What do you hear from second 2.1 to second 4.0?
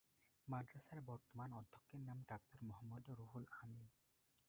Doctor Mohammad Ruhul Amin.